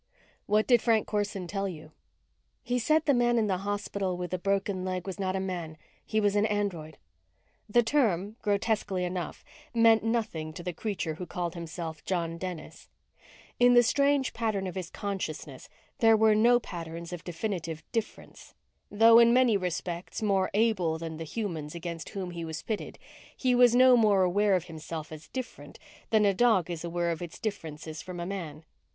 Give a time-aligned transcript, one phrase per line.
[0.47, 1.91] "What did Frank Corson tell you?"
[2.63, 5.77] "He said the man in the hospital with a broken leg was not a man.
[6.03, 6.97] He was an android."
[7.69, 9.45] The term, grotesquely enough,
[9.75, 12.89] meant nothing to the creature who called himself John Dennis.
[13.59, 15.69] In the strange pattern of his consciousness
[15.99, 18.55] there were no patterns of definitive difference.
[18.89, 22.97] Though in many respects more able than the humans against whom he was pitted,
[23.37, 25.77] he was no more aware of himself as different
[26.09, 28.65] than a dog is aware of its differences from a man.